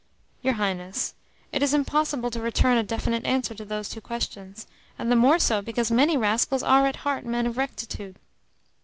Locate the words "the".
5.11-5.15